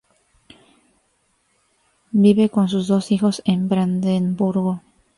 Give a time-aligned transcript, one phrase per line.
[2.11, 4.81] Vive con sus dos hijos en Brandenburgo.